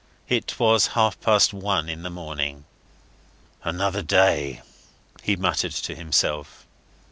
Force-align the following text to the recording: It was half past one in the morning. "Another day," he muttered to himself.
It 0.27 0.59
was 0.59 0.87
half 0.97 1.21
past 1.21 1.53
one 1.53 1.87
in 1.87 2.01
the 2.01 2.09
morning. 2.09 2.65
"Another 3.63 4.01
day," 4.01 4.63
he 5.21 5.35
muttered 5.35 5.73
to 5.73 5.93
himself. 5.93 6.65